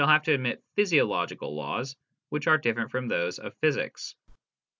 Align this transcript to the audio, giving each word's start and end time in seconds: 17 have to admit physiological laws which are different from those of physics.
17 0.01 0.11
have 0.15 0.23
to 0.23 0.33
admit 0.33 0.63
physiological 0.75 1.53
laws 1.55 1.95
which 2.29 2.47
are 2.47 2.57
different 2.57 2.89
from 2.89 3.07
those 3.07 3.37
of 3.37 3.53
physics. 3.61 4.15